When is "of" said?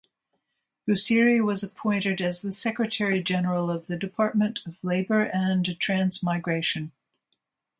3.69-3.85, 4.65-4.83